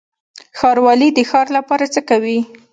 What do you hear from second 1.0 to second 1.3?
د